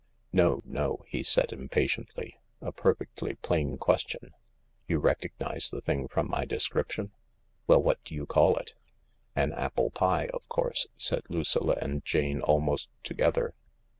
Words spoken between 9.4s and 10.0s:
LARK" An apple